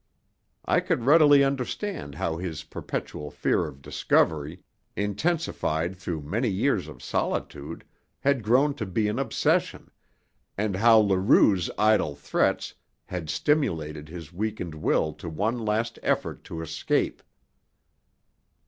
[0.65, 4.63] I could readily understand how his perpetual fear of discovery,
[4.95, 7.85] intensified through many years of solitude,
[8.21, 9.91] had grown to be an obsession,
[10.57, 12.73] and how Leroux's idle threats
[13.05, 17.21] had stimulated his weakened will to one last effort to escape.